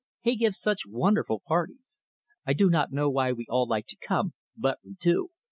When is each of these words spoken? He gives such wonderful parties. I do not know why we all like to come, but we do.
He 0.21 0.35
gives 0.35 0.59
such 0.59 0.87
wonderful 0.87 1.43
parties. 1.47 2.01
I 2.43 2.53
do 2.53 2.71
not 2.71 2.91
know 2.91 3.07
why 3.07 3.33
we 3.33 3.45
all 3.47 3.67
like 3.67 3.85
to 3.85 3.97
come, 3.97 4.33
but 4.57 4.79
we 4.83 4.93
do. 4.99 5.29